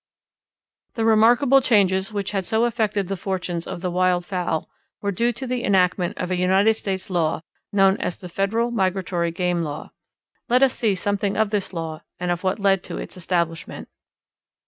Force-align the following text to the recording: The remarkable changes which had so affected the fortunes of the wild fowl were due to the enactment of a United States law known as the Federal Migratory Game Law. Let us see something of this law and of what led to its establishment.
The 0.95 1.05
remarkable 1.05 1.61
changes 1.61 2.11
which 2.11 2.31
had 2.31 2.43
so 2.43 2.63
affected 2.65 3.07
the 3.07 3.15
fortunes 3.15 3.67
of 3.67 3.81
the 3.81 3.91
wild 3.91 4.25
fowl 4.25 4.67
were 4.99 5.11
due 5.11 5.31
to 5.33 5.45
the 5.45 5.63
enactment 5.63 6.17
of 6.17 6.31
a 6.31 6.35
United 6.39 6.73
States 6.73 7.11
law 7.11 7.41
known 7.71 7.97
as 7.97 8.17
the 8.17 8.27
Federal 8.27 8.71
Migratory 8.71 9.29
Game 9.29 9.61
Law. 9.61 9.91
Let 10.49 10.63
us 10.63 10.73
see 10.73 10.95
something 10.95 11.37
of 11.37 11.51
this 11.51 11.71
law 11.71 12.01
and 12.19 12.31
of 12.31 12.43
what 12.43 12.57
led 12.57 12.83
to 12.85 12.97
its 12.97 13.15
establishment. 13.15 13.89